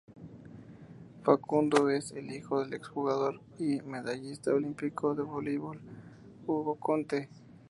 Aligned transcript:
Facundo 1.21 1.87
es 1.91 2.09
el 2.13 2.31
hijo 2.31 2.63
del 2.63 2.73
ex 2.73 2.87
jugador 2.87 3.39
y 3.59 3.81
medallista 3.83 4.51
olímpico 4.51 5.13
de 5.13 5.21
voleibol 5.21 5.79
Hugo 6.47 6.73
Conte. 6.79 7.29